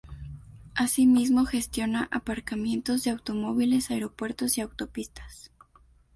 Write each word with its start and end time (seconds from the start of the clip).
Asimismo, 0.73 1.45
gestiona 1.45 2.07
aparcamientos 2.11 3.03
de 3.03 3.11
automóviles, 3.11 3.91
aeropuertos 3.91 4.57
y 4.57 4.61
autopistas. 4.61 5.51